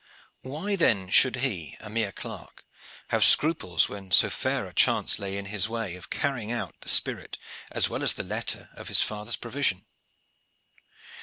Why 0.41 0.75
then 0.75 1.11
should 1.11 1.35
he, 1.35 1.77
a 1.79 1.87
mere 1.87 2.11
clerk, 2.11 2.65
have 3.09 3.23
scruples 3.23 3.87
when 3.87 4.09
so 4.09 4.31
fair 4.31 4.65
a 4.65 4.73
chance 4.73 5.19
lay 5.19 5.37
in 5.37 5.45
his 5.45 5.69
way 5.69 5.95
of 5.95 6.09
carrying 6.09 6.51
out 6.51 6.73
the 6.81 6.89
spirit 6.89 7.37
as 7.71 7.87
well 7.87 8.01
as 8.01 8.15
the 8.15 8.23
letter 8.23 8.71
of 8.73 8.87
his 8.87 9.03
father's 9.03 9.35
provision. 9.35 9.85